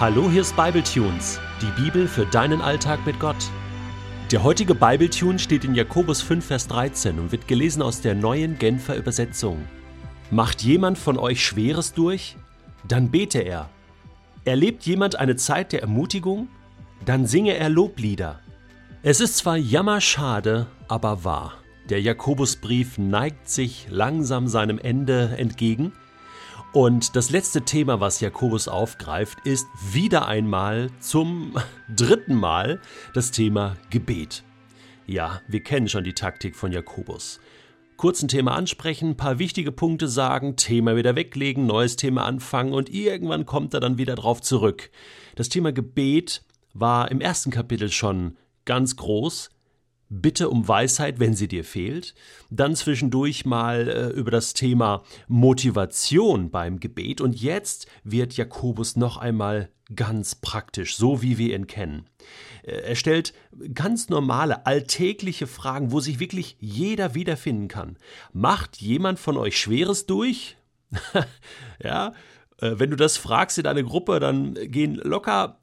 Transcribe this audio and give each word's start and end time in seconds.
Hallo, 0.00 0.30
hier 0.30 0.40
ist 0.40 0.56
Bibletunes, 0.56 1.38
die 1.60 1.82
Bibel 1.82 2.08
für 2.08 2.24
deinen 2.24 2.62
Alltag 2.62 3.04
mit 3.04 3.20
Gott. 3.20 3.50
Der 4.32 4.42
heutige 4.42 4.74
Bibletune 4.74 5.38
steht 5.38 5.62
in 5.62 5.74
Jakobus 5.74 6.22
5, 6.22 6.42
Vers 6.42 6.68
13 6.68 7.18
und 7.18 7.32
wird 7.32 7.46
gelesen 7.46 7.82
aus 7.82 8.00
der 8.00 8.14
neuen 8.14 8.58
Genfer 8.58 8.96
Übersetzung. 8.96 9.58
Macht 10.30 10.62
jemand 10.62 10.96
von 10.96 11.18
euch 11.18 11.44
Schweres 11.44 11.92
durch? 11.92 12.38
Dann 12.88 13.10
bete 13.10 13.40
er. 13.40 13.68
Erlebt 14.46 14.86
jemand 14.86 15.16
eine 15.16 15.36
Zeit 15.36 15.72
der 15.72 15.82
Ermutigung? 15.82 16.48
Dann 17.04 17.26
singe 17.26 17.58
er 17.58 17.68
Loblieder. 17.68 18.40
Es 19.02 19.20
ist 19.20 19.36
zwar 19.36 19.58
jammerschade, 19.58 20.66
aber 20.88 21.24
wahr. 21.24 21.58
Der 21.90 22.00
Jakobusbrief 22.00 22.96
neigt 22.96 23.50
sich 23.50 23.86
langsam 23.90 24.48
seinem 24.48 24.78
Ende 24.78 25.34
entgegen 25.36 25.92
und 26.72 27.16
das 27.16 27.30
letzte 27.30 27.62
Thema, 27.62 27.98
was 27.98 28.20
Jakobus 28.20 28.68
aufgreift, 28.68 29.40
ist 29.44 29.66
wieder 29.92 30.26
einmal 30.28 30.90
zum 31.00 31.56
dritten 31.96 32.34
Mal 32.34 32.80
das 33.12 33.32
Thema 33.32 33.76
Gebet. 33.90 34.44
Ja, 35.06 35.40
wir 35.48 35.62
kennen 35.64 35.88
schon 35.88 36.04
die 36.04 36.12
Taktik 36.12 36.54
von 36.54 36.70
Jakobus. 36.70 37.40
Kurz 37.96 38.22
ein 38.22 38.28
Thema 38.28 38.54
ansprechen, 38.54 39.16
paar 39.16 39.38
wichtige 39.38 39.72
Punkte 39.72 40.06
sagen, 40.06 40.56
Thema 40.56 40.94
wieder 40.94 41.16
weglegen, 41.16 41.66
neues 41.66 41.96
Thema 41.96 42.24
anfangen 42.24 42.72
und 42.72 42.88
irgendwann 42.88 43.46
kommt 43.46 43.74
er 43.74 43.80
dann 43.80 43.98
wieder 43.98 44.14
drauf 44.14 44.40
zurück. 44.40 44.90
Das 45.34 45.48
Thema 45.48 45.72
Gebet 45.72 46.42
war 46.72 47.10
im 47.10 47.20
ersten 47.20 47.50
Kapitel 47.50 47.90
schon 47.90 48.36
ganz 48.64 48.96
groß, 48.96 49.50
Bitte 50.12 50.50
um 50.50 50.66
Weisheit, 50.66 51.20
wenn 51.20 51.34
sie 51.34 51.46
dir 51.46 51.64
fehlt. 51.64 52.14
Dann 52.50 52.74
zwischendurch 52.74 53.44
mal 53.44 53.88
äh, 53.88 54.08
über 54.08 54.32
das 54.32 54.54
Thema 54.54 55.04
Motivation 55.28 56.50
beim 56.50 56.80
Gebet. 56.80 57.20
Und 57.20 57.40
jetzt 57.40 57.86
wird 58.02 58.36
Jakobus 58.36 58.96
noch 58.96 59.18
einmal 59.18 59.70
ganz 59.94 60.34
praktisch, 60.34 60.96
so 60.96 61.22
wie 61.22 61.38
wir 61.38 61.54
ihn 61.54 61.68
kennen. 61.68 62.06
Äh, 62.64 62.72
er 62.82 62.96
stellt 62.96 63.34
ganz 63.72 64.08
normale, 64.08 64.66
alltägliche 64.66 65.46
Fragen, 65.46 65.92
wo 65.92 66.00
sich 66.00 66.18
wirklich 66.18 66.56
jeder 66.58 67.14
wiederfinden 67.14 67.68
kann. 67.68 67.96
Macht 68.32 68.78
jemand 68.78 69.20
von 69.20 69.36
euch 69.36 69.58
Schweres 69.58 70.06
durch? 70.06 70.56
ja, 71.82 72.14
äh, 72.60 72.72
wenn 72.78 72.90
du 72.90 72.96
das 72.96 73.16
fragst 73.16 73.58
in 73.58 73.64
deine 73.64 73.84
Gruppe, 73.84 74.18
dann 74.20 74.54
gehen 74.54 74.96
locker 74.96 75.60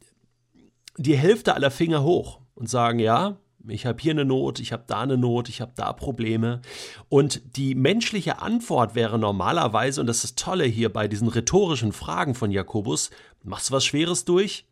die 0.97 1.17
Hälfte 1.17 1.53
aller 1.53 1.71
Finger 1.71 2.03
hoch 2.03 2.39
und 2.55 2.69
sagen, 2.69 2.99
ja, 2.99 3.37
ich 3.67 3.85
habe 3.85 4.01
hier 4.01 4.11
eine 4.11 4.25
Not, 4.25 4.59
ich 4.59 4.71
habe 4.71 4.83
da 4.87 5.01
eine 5.01 5.17
Not, 5.17 5.49
ich 5.49 5.61
habe 5.61 5.73
da 5.75 5.93
Probleme. 5.93 6.61
Und 7.09 7.57
die 7.57 7.75
menschliche 7.75 8.41
Antwort 8.41 8.95
wäre 8.95 9.19
normalerweise, 9.19 10.01
und 10.01 10.07
das 10.07 10.23
ist 10.23 10.37
das 10.37 10.43
Tolle 10.45 10.65
hier 10.65 10.91
bei 10.91 11.07
diesen 11.07 11.27
rhetorischen 11.27 11.91
Fragen 11.91 12.35
von 12.35 12.51
Jakobus, 12.51 13.09
machst 13.43 13.69
du 13.69 13.73
was 13.73 13.85
Schweres 13.85 14.25
durch? 14.25 14.65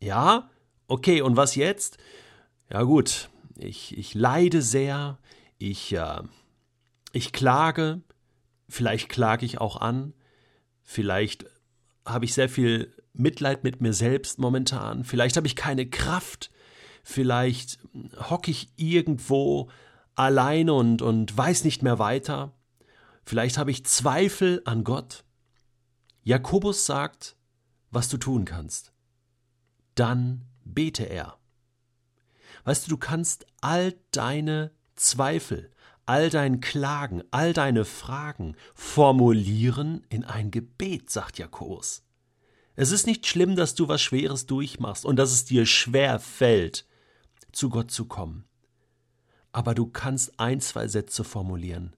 Ja? 0.00 0.50
Okay, 0.88 1.22
und 1.22 1.36
was 1.36 1.54
jetzt? 1.54 1.98
Ja 2.70 2.82
gut, 2.82 3.30
ich, 3.58 3.96
ich 3.96 4.14
leide 4.14 4.62
sehr, 4.62 5.18
ich, 5.58 5.92
äh, 5.92 6.22
ich 7.12 7.32
klage, 7.32 8.02
vielleicht 8.68 9.08
klage 9.08 9.44
ich 9.46 9.60
auch 9.60 9.76
an, 9.76 10.14
vielleicht 10.82 11.46
habe 12.04 12.24
ich 12.24 12.34
sehr 12.34 12.48
viel 12.48 12.94
Mitleid 13.12 13.62
mit 13.62 13.80
mir 13.80 13.92
selbst 13.92 14.38
momentan, 14.38 15.04
vielleicht 15.04 15.36
habe 15.36 15.46
ich 15.46 15.56
keine 15.56 15.88
Kraft, 15.88 16.50
vielleicht 17.02 17.78
hocke 18.30 18.50
ich 18.50 18.72
irgendwo 18.76 19.70
allein 20.14 20.70
und, 20.70 21.02
und 21.02 21.36
weiß 21.36 21.64
nicht 21.64 21.82
mehr 21.82 21.98
weiter, 21.98 22.52
vielleicht 23.24 23.58
habe 23.58 23.70
ich 23.70 23.86
Zweifel 23.86 24.62
an 24.64 24.84
Gott. 24.84 25.24
Jakobus 26.22 26.86
sagt, 26.86 27.36
was 27.90 28.08
du 28.08 28.16
tun 28.16 28.44
kannst. 28.44 28.92
Dann 29.94 30.46
bete 30.64 31.04
er. 31.04 31.38
Weißt 32.64 32.86
du, 32.86 32.90
du 32.90 32.96
kannst 32.96 33.46
all 33.60 33.94
deine 34.12 34.70
Zweifel, 34.94 35.70
all 36.06 36.30
dein 36.30 36.60
Klagen, 36.60 37.22
all 37.30 37.52
deine 37.52 37.84
Fragen 37.84 38.56
formulieren 38.74 40.06
in 40.08 40.24
ein 40.24 40.50
Gebet, 40.50 41.10
sagt 41.10 41.38
Jakobus. 41.38 42.04
Es 42.74 42.90
ist 42.90 43.06
nicht 43.06 43.26
schlimm, 43.26 43.56
dass 43.56 43.74
du 43.74 43.88
was 43.88 44.00
Schweres 44.00 44.46
durchmachst 44.46 45.04
und 45.04 45.16
dass 45.16 45.32
es 45.32 45.44
dir 45.44 45.66
schwer 45.66 46.18
fällt, 46.20 46.86
zu 47.52 47.70
Gott 47.70 47.90
zu 47.90 48.06
kommen. 48.06 48.44
Aber 49.52 49.74
du 49.74 49.86
kannst 49.86 50.38
ein, 50.40 50.60
zwei 50.60 50.88
Sätze 50.88 51.24
formulieren. 51.24 51.94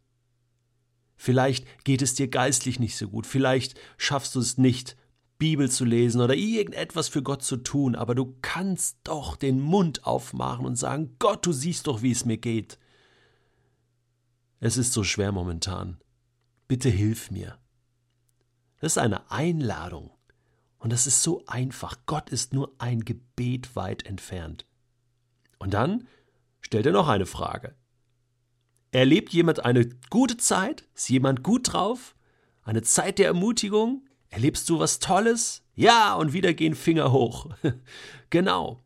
Vielleicht 1.17 1.67
geht 1.85 2.03
es 2.03 2.15
dir 2.15 2.29
geistlich 2.29 2.81
nicht 2.81 2.97
so 2.97 3.09
gut, 3.09 3.27
vielleicht 3.27 3.79
schaffst 3.97 4.35
du 4.35 4.41
es 4.41 4.59
nicht, 4.59 4.97
Bibel 5.39 5.71
zu 5.71 5.85
lesen 5.85 6.21
oder 6.21 6.35
irgendetwas 6.35 7.09
für 7.09 7.23
Gott 7.23 7.43
zu 7.43 7.57
tun, 7.57 7.95
aber 7.95 8.15
du 8.15 8.37
kannst 8.41 8.99
doch 9.05 9.37
den 9.37 9.61
Mund 9.61 10.07
aufmachen 10.07 10.65
und 10.65 10.77
sagen, 10.77 11.17
Gott, 11.19 11.45
du 11.45 11.53
siehst 11.53 11.87
doch, 11.87 12.03
wie 12.03 12.13
es 12.13 12.25
mir 12.25 12.39
geht. 12.39 12.79
Es 14.61 14.77
ist 14.77 14.93
so 14.93 15.05
schwer 15.05 15.33
momentan. 15.33 15.99
Bitte 16.69 16.89
hilf 16.89 17.31
mir. 17.31 17.59
Das 18.81 18.93
ist 18.93 18.99
eine 18.99 19.31
Einladung. 19.31 20.11
Und 20.79 20.93
das 20.93 21.07
ist 21.07 21.23
so 21.23 21.43
einfach. 21.47 21.99
Gott 22.07 22.31
ist 22.31 22.53
nur 22.53 22.75
ein 22.79 23.05
Gebet 23.05 23.75
weit 23.77 24.07
entfernt. 24.07 24.67
Und 25.59 25.75
dann 25.75 26.07
stellt 26.61 26.87
er 26.87 26.93
noch 26.93 27.09
eine 27.09 27.27
Frage. 27.27 27.75
Erlebt 28.91 29.33
jemand 29.33 29.65
eine 29.65 29.89
gute 30.11 30.37
Zeit? 30.37 30.85
Ist 30.95 31.09
jemand 31.09 31.43
gut 31.43 31.73
drauf? 31.73 32.15
Eine 32.63 32.83
Zeit 32.83 33.19
der 33.19 33.27
Ermutigung? 33.27 34.07
Erlebst 34.29 34.69
du 34.69 34.79
was 34.79 35.01
Tolles? 35.01 35.63
Ja, 35.75 36.15
und 36.15 36.33
wieder 36.33 36.55
gehen 36.55 36.75
Finger 36.75 37.11
hoch. 37.13 37.49
genau. 38.31 38.85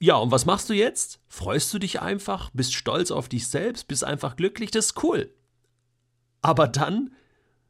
Ja, 0.00 0.16
und 0.16 0.30
was 0.30 0.46
machst 0.46 0.70
du 0.70 0.74
jetzt? 0.74 1.20
Freust 1.28 1.72
du 1.72 1.78
dich 1.78 2.00
einfach? 2.00 2.50
Bist 2.52 2.74
stolz 2.74 3.10
auf 3.10 3.28
dich 3.28 3.46
selbst? 3.46 3.86
Bist 3.86 4.02
einfach 4.02 4.34
glücklich? 4.34 4.70
Das 4.70 4.86
ist 4.86 5.04
cool. 5.04 5.32
Aber 6.42 6.66
dann 6.68 7.12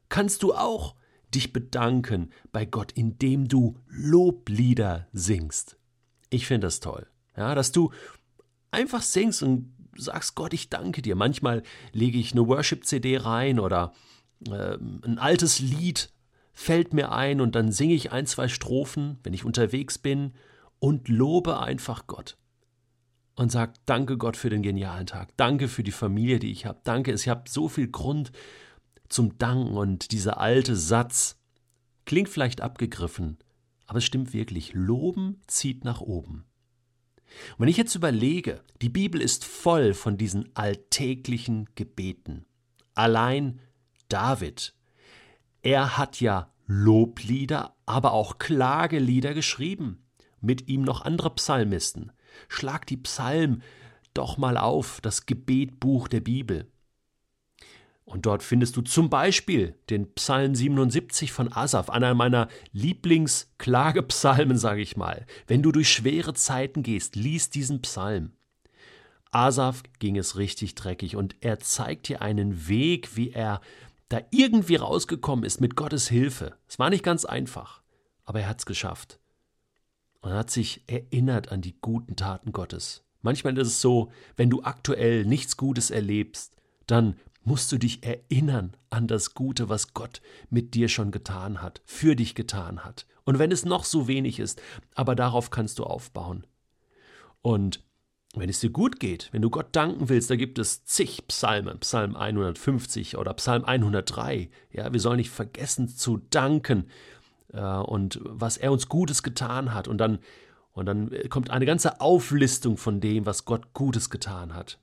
kannst 0.08 0.42
du 0.42 0.54
auch 0.54 0.94
dich 1.34 1.52
bedanken 1.52 2.32
bei 2.52 2.64
Gott, 2.64 2.92
indem 2.92 3.48
du 3.48 3.78
Loblieder 3.88 5.08
singst. 5.12 5.76
Ich 6.30 6.46
finde 6.46 6.68
das 6.68 6.80
toll. 6.80 7.09
Ja, 7.36 7.54
dass 7.54 7.72
du 7.72 7.92
einfach 8.70 9.02
singst 9.02 9.42
und 9.42 9.72
sagst, 9.96 10.34
Gott, 10.34 10.52
ich 10.52 10.70
danke 10.70 11.02
dir. 11.02 11.16
Manchmal 11.16 11.62
lege 11.92 12.18
ich 12.18 12.32
eine 12.32 12.46
Worship-CD 12.46 13.18
rein 13.18 13.60
oder 13.60 13.92
äh, 14.48 14.76
ein 15.04 15.18
altes 15.18 15.58
Lied 15.58 16.12
fällt 16.52 16.92
mir 16.92 17.12
ein 17.12 17.40
und 17.40 17.54
dann 17.54 17.72
singe 17.72 17.94
ich 17.94 18.12
ein, 18.12 18.26
zwei 18.26 18.48
Strophen, 18.48 19.18
wenn 19.22 19.32
ich 19.32 19.44
unterwegs 19.44 19.98
bin 19.98 20.34
und 20.78 21.08
lobe 21.08 21.60
einfach 21.60 22.06
Gott. 22.06 22.36
Und 23.34 23.50
sag 23.50 23.74
Danke 23.86 24.18
Gott 24.18 24.36
für 24.36 24.50
den 24.50 24.62
genialen 24.62 25.06
Tag. 25.06 25.36
Danke 25.36 25.68
für 25.68 25.82
die 25.82 25.92
Familie, 25.92 26.38
die 26.38 26.50
ich 26.50 26.66
habe. 26.66 26.80
Danke, 26.84 27.12
ich 27.12 27.28
habe 27.28 27.48
so 27.48 27.68
viel 27.68 27.88
Grund 27.88 28.32
zum 29.08 29.38
Danken. 29.38 29.76
Und 29.76 30.12
dieser 30.12 30.38
alte 30.38 30.76
Satz 30.76 31.38
klingt 32.04 32.28
vielleicht 32.28 32.60
abgegriffen, 32.60 33.38
aber 33.86 33.98
es 33.98 34.04
stimmt 34.04 34.34
wirklich. 34.34 34.74
Loben 34.74 35.40
zieht 35.46 35.84
nach 35.84 36.00
oben. 36.00 36.44
Und 37.52 37.60
wenn 37.60 37.68
ich 37.68 37.76
jetzt 37.76 37.94
überlege, 37.94 38.62
die 38.82 38.88
Bibel 38.88 39.20
ist 39.20 39.44
voll 39.44 39.94
von 39.94 40.16
diesen 40.16 40.48
alltäglichen 40.54 41.68
Gebeten. 41.74 42.44
Allein 42.94 43.60
David, 44.08 44.74
er 45.62 45.96
hat 45.96 46.20
ja 46.20 46.52
Loblieder, 46.66 47.74
aber 47.86 48.12
auch 48.12 48.38
Klagelieder 48.38 49.34
geschrieben. 49.34 50.06
Mit 50.40 50.68
ihm 50.68 50.82
noch 50.82 51.02
andere 51.02 51.34
Psalmisten. 51.34 52.12
Schlag 52.48 52.86
die 52.86 52.96
Psalmen 52.96 53.62
doch 54.14 54.38
mal 54.38 54.56
auf, 54.56 55.00
das 55.00 55.26
Gebetbuch 55.26 56.08
der 56.08 56.20
Bibel. 56.20 56.70
Und 58.10 58.26
dort 58.26 58.42
findest 58.42 58.76
du 58.76 58.82
zum 58.82 59.08
Beispiel 59.08 59.76
den 59.88 60.12
Psalm 60.14 60.56
77 60.56 61.30
von 61.30 61.52
Asaf, 61.52 61.88
einer 61.90 62.12
meiner 62.14 62.48
Lieblingsklagepsalmen, 62.72 64.58
sage 64.58 64.80
ich 64.80 64.96
mal. 64.96 65.26
Wenn 65.46 65.62
du 65.62 65.70
durch 65.70 65.92
schwere 65.92 66.34
Zeiten 66.34 66.82
gehst, 66.82 67.14
lies 67.14 67.50
diesen 67.50 67.82
Psalm. 67.82 68.32
Asaf 69.30 69.84
ging 70.00 70.16
es 70.16 70.36
richtig 70.36 70.74
dreckig 70.74 71.14
und 71.14 71.36
er 71.40 71.60
zeigt 71.60 72.08
dir 72.08 72.20
einen 72.20 72.66
Weg, 72.66 73.16
wie 73.16 73.30
er 73.30 73.60
da 74.08 74.20
irgendwie 74.32 74.74
rausgekommen 74.74 75.44
ist 75.44 75.60
mit 75.60 75.76
Gottes 75.76 76.08
Hilfe. 76.08 76.56
Es 76.66 76.80
war 76.80 76.90
nicht 76.90 77.04
ganz 77.04 77.24
einfach, 77.24 77.80
aber 78.24 78.40
er 78.40 78.48
hat 78.48 78.58
es 78.58 78.66
geschafft. 78.66 79.20
Und 80.20 80.32
hat 80.32 80.50
sich 80.50 80.82
erinnert 80.88 81.52
an 81.52 81.60
die 81.60 81.76
guten 81.80 82.16
Taten 82.16 82.50
Gottes. 82.50 83.04
Manchmal 83.22 83.56
ist 83.56 83.68
es 83.68 83.80
so, 83.80 84.10
wenn 84.34 84.50
du 84.50 84.64
aktuell 84.64 85.24
nichts 85.24 85.56
Gutes 85.56 85.92
erlebst, 85.92 86.56
dann 86.88 87.14
musst 87.42 87.72
du 87.72 87.78
dich 87.78 88.04
erinnern 88.04 88.76
an 88.90 89.06
das 89.06 89.34
Gute, 89.34 89.68
was 89.68 89.94
Gott 89.94 90.20
mit 90.50 90.74
dir 90.74 90.88
schon 90.88 91.10
getan 91.10 91.62
hat, 91.62 91.80
für 91.84 92.16
dich 92.16 92.34
getan 92.34 92.84
hat. 92.84 93.06
Und 93.24 93.38
wenn 93.38 93.52
es 93.52 93.64
noch 93.64 93.84
so 93.84 94.08
wenig 94.08 94.38
ist, 94.38 94.60
aber 94.94 95.14
darauf 95.14 95.50
kannst 95.50 95.78
du 95.78 95.84
aufbauen. 95.84 96.46
Und 97.42 97.82
wenn 98.34 98.48
es 98.48 98.60
dir 98.60 98.70
gut 98.70 99.00
geht, 99.00 99.28
wenn 99.32 99.42
du 99.42 99.50
Gott 99.50 99.68
danken 99.72 100.08
willst, 100.08 100.30
da 100.30 100.36
gibt 100.36 100.58
es 100.58 100.84
zig 100.84 101.26
Psalme, 101.26 101.76
Psalm 101.76 102.14
150 102.14 103.16
oder 103.16 103.34
Psalm 103.34 103.64
103. 103.64 104.50
Ja, 104.70 104.92
wir 104.92 105.00
sollen 105.00 105.16
nicht 105.16 105.30
vergessen 105.30 105.88
zu 105.88 106.18
danken. 106.30 106.86
äh, 107.52 107.60
und 107.60 108.20
was 108.22 108.56
er 108.56 108.72
uns 108.72 108.88
Gutes 108.88 109.22
getan 109.22 109.74
hat. 109.74 109.88
Und 109.88 109.98
dann, 109.98 110.18
und 110.72 110.86
dann 110.86 111.10
kommt 111.28 111.50
eine 111.50 111.66
ganze 111.66 112.00
Auflistung 112.00 112.76
von 112.76 113.00
dem, 113.00 113.26
was 113.26 113.44
Gott 113.44 113.72
Gutes 113.74 114.10
getan 114.10 114.54
hat. 114.54 114.78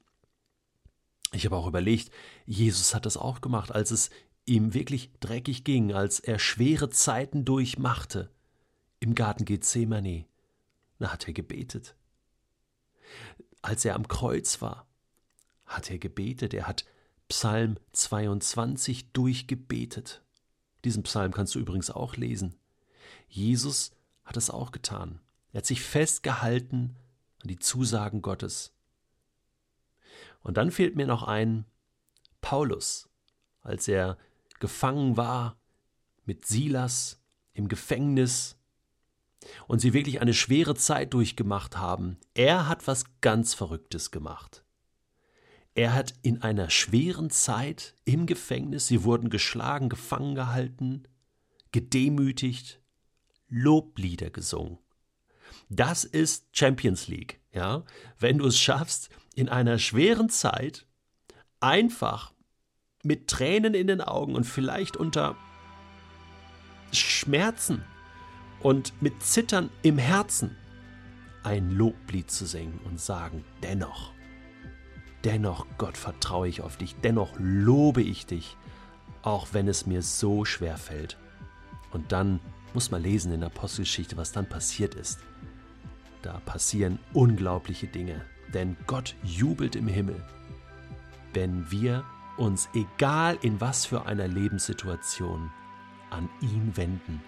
Ich 1.33 1.45
habe 1.45 1.57
auch 1.57 1.68
überlegt, 1.68 2.12
Jesus 2.45 2.94
hat 2.95 3.06
das 3.06 3.18
auch 3.18 3.41
gemacht, 3.41 3.71
als 3.71 3.91
es 3.91 4.09
ihm 4.45 4.74
wirklich 4.74 5.12
dreckig 5.19 5.63
ging, 5.63 5.94
als 5.94 6.19
er 6.19 6.39
schwere 6.39 6.89
Zeiten 6.89 7.44
durchmachte 7.44 8.31
im 9.00 9.13
Garten 9.13 9.45
Gethsemane. 9.45 10.25
Da 11.00 11.12
hat 11.12 11.27
er 11.27 11.33
gebetet. 11.33 11.95
Als 13.62 13.83
er 13.85 13.95
am 13.95 14.07
Kreuz 14.07 14.62
war, 14.62 14.88
hat 15.65 15.91
er 15.91 16.00
gebetet. 16.00 16.53
Er 16.53 16.68
hat 16.68 16.85
Psalm 17.27 17.77
22 17.91 19.12
durchgebetet. 19.12 20.23
Diesen 20.85 21.03
Psalm 21.03 21.33
kannst 21.33 21.56
du 21.56 21.59
übrigens 21.59 21.91
auch 21.91 22.15
lesen. 22.15 22.56
Jesus 23.27 23.91
hat 24.23 24.38
es 24.38 24.50
auch 24.50 24.71
getan. 24.71 25.19
Er 25.51 25.59
hat 25.59 25.65
sich 25.65 25.81
festgehalten 25.81 26.95
an 27.41 27.50
die 27.50 27.59
Zusagen 27.59 28.21
Gottes. 28.21 28.73
Und 30.41 30.57
dann 30.57 30.71
fehlt 30.71 30.95
mir 30.95 31.07
noch 31.07 31.23
ein 31.23 31.65
Paulus, 32.41 33.09
als 33.61 33.87
er 33.87 34.17
gefangen 34.59 35.17
war 35.17 35.59
mit 36.25 36.45
Silas 36.45 37.21
im 37.53 37.67
Gefängnis 37.67 38.57
und 39.67 39.79
sie 39.79 39.93
wirklich 39.93 40.21
eine 40.21 40.33
schwere 40.33 40.75
Zeit 40.75 41.13
durchgemacht 41.13 41.77
haben. 41.77 42.17
Er 42.33 42.67
hat 42.67 42.87
was 42.87 43.05
ganz 43.21 43.53
Verrücktes 43.53 44.11
gemacht. 44.11 44.63
Er 45.75 45.93
hat 45.93 46.15
in 46.23 46.41
einer 46.41 46.69
schweren 46.69 47.29
Zeit 47.29 47.95
im 48.03 48.25
Gefängnis, 48.25 48.87
sie 48.87 49.03
wurden 49.03 49.29
geschlagen, 49.29 49.89
gefangen 49.89 50.33
gehalten, 50.33 51.03
gedemütigt, 51.71 52.81
Loblieder 53.47 54.29
gesungen. 54.29 54.79
Das 55.69 56.03
ist 56.03 56.47
Champions 56.51 57.07
League, 57.07 57.39
ja? 57.53 57.83
Wenn 58.19 58.39
du 58.39 58.47
es 58.47 58.59
schaffst, 58.59 59.09
in 59.37 59.49
einer 59.49 59.77
schweren 59.77 60.29
Zeit 60.29 60.87
einfach 61.59 62.33
mit 63.03 63.27
Tränen 63.27 63.75
in 63.75 63.85
den 63.85 64.01
Augen 64.01 64.35
und 64.35 64.45
vielleicht 64.45 64.97
unter 64.97 65.35
Schmerzen 66.91 67.83
und 68.61 68.99
mit 68.99 69.21
Zittern 69.21 69.69
im 69.83 69.99
Herzen 69.99 70.57
ein 71.43 71.69
Loblied 71.69 72.31
zu 72.31 72.47
singen 72.47 72.79
und 72.83 72.99
sagen, 72.99 73.45
dennoch, 73.61 74.11
dennoch, 75.23 75.67
Gott, 75.77 75.97
vertraue 75.97 76.47
ich 76.47 76.61
auf 76.61 76.77
dich, 76.77 76.95
dennoch 77.03 77.35
lobe 77.37 78.01
ich 78.01 78.25
dich, 78.25 78.57
auch 79.21 79.49
wenn 79.51 79.67
es 79.67 79.85
mir 79.85 80.01
so 80.01 80.45
schwer 80.45 80.77
fällt. 80.77 81.15
Und 81.91 82.11
dann 82.11 82.39
muss 82.73 82.89
man 82.89 83.03
lesen 83.03 83.31
in 83.31 83.41
der 83.41 83.51
Apostelgeschichte, 83.51 84.17
was 84.17 84.31
dann 84.31 84.49
passiert 84.49 84.95
ist. 84.95 85.19
Da 86.23 86.39
passieren 86.39 86.97
unglaubliche 87.13 87.85
Dinge, 87.85 88.25
denn 88.53 88.77
Gott 88.88 89.15
jubelt 89.23 89.75
im 89.75 89.88
Himmel, 89.88 90.21
wenn 91.33 91.69
wir 91.71 92.03
uns, 92.38 92.69
egal 92.73 93.38
in 93.41 93.59
was 93.59 93.85
für 93.85 94.05
einer 94.05 94.27
Lebenssituation, 94.27 95.51
an 96.09 96.29
ihn 96.41 96.71
wenden 96.75 97.21